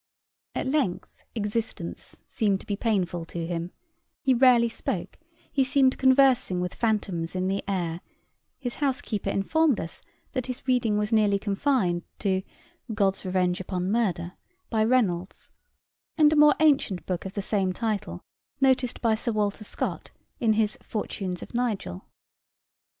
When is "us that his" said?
9.79-10.67